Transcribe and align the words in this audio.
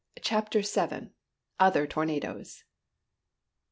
CHAPTER 0.19 0.61
VII. 0.61 1.11
OTHER 1.59 1.85
TORNADOES. 1.85 2.63